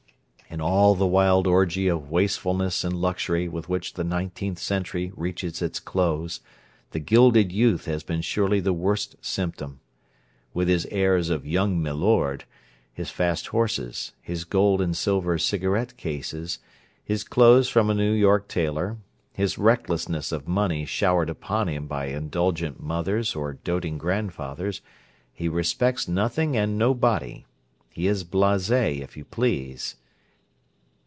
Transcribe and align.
In 0.53 0.59
all 0.59 0.95
the 0.95 1.07
wild 1.07 1.47
orgy 1.47 1.87
of 1.87 2.09
wastefulness 2.11 2.83
and 2.83 2.93
luxury 2.99 3.47
with 3.47 3.69
which 3.69 3.93
the 3.93 4.03
nineteenth 4.03 4.59
century 4.59 5.09
reaches 5.15 5.61
its 5.61 5.79
close, 5.79 6.41
the 6.91 6.99
gilded 6.99 7.53
youth 7.53 7.85
has 7.85 8.03
been 8.03 8.19
surely 8.19 8.59
the 8.59 8.73
worst 8.73 9.15
symptom. 9.21 9.79
With 10.53 10.67
his 10.67 10.85
airs 10.87 11.29
of 11.29 11.47
young 11.47 11.81
milord, 11.81 12.43
his 12.91 13.09
fast 13.09 13.47
horses, 13.47 14.11
his 14.21 14.43
gold 14.43 14.81
and 14.81 14.95
silver 14.95 15.37
cigarette 15.37 15.95
cases, 15.95 16.59
his 17.01 17.23
clothes 17.23 17.69
from 17.69 17.89
a 17.89 17.93
New 17.93 18.11
York 18.11 18.49
tailor, 18.49 18.97
his 19.31 19.57
recklessness 19.57 20.33
of 20.33 20.49
money 20.49 20.83
showered 20.85 21.29
upon 21.29 21.69
him 21.69 21.87
by 21.87 22.07
indulgent 22.07 22.77
mothers 22.83 23.37
or 23.37 23.53
doting 23.53 23.97
grandfathers, 23.97 24.81
he 25.31 25.47
respects 25.47 26.09
nothing 26.09 26.57
and 26.57 26.77
nobody. 26.77 27.45
He 27.89 28.07
is 28.07 28.25
blase 28.25 28.69
if 28.69 29.15
you 29.15 29.23
please. 29.23 29.95